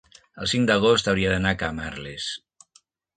el 0.43 0.47
cinc 0.53 0.69
d'agost 0.69 1.09
hauria 1.11 1.33
d'anar 1.33 1.51
a 1.57 1.57
Camarles. 1.65 2.31